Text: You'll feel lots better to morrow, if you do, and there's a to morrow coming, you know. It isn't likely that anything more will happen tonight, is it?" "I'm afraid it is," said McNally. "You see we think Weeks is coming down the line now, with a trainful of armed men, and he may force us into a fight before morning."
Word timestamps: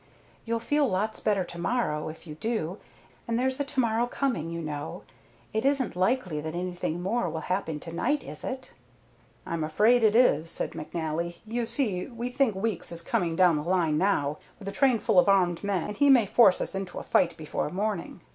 You'll 0.45 0.59
feel 0.59 0.87
lots 0.89 1.19
better 1.19 1.43
to 1.43 1.59
morrow, 1.59 2.09
if 2.09 2.25
you 2.25 2.33
do, 2.33 2.79
and 3.27 3.37
there's 3.37 3.59
a 3.59 3.63
to 3.63 3.79
morrow 3.79 4.07
coming, 4.07 4.49
you 4.49 4.59
know. 4.59 5.03
It 5.53 5.63
isn't 5.63 5.95
likely 5.95 6.41
that 6.41 6.55
anything 6.55 7.03
more 7.03 7.29
will 7.29 7.41
happen 7.41 7.79
tonight, 7.79 8.23
is 8.23 8.43
it?" 8.43 8.73
"I'm 9.45 9.63
afraid 9.63 10.01
it 10.03 10.15
is," 10.15 10.49
said 10.49 10.71
McNally. 10.71 11.37
"You 11.45 11.67
see 11.67 12.07
we 12.07 12.31
think 12.31 12.55
Weeks 12.55 12.91
is 12.91 13.03
coming 13.03 13.35
down 13.35 13.57
the 13.57 13.63
line 13.63 13.99
now, 13.99 14.39
with 14.57 14.67
a 14.67 14.71
trainful 14.71 15.19
of 15.19 15.29
armed 15.29 15.63
men, 15.63 15.89
and 15.89 15.97
he 15.97 16.09
may 16.09 16.25
force 16.25 16.61
us 16.61 16.73
into 16.73 16.97
a 16.97 17.03
fight 17.03 17.37
before 17.37 17.69
morning." 17.69 18.21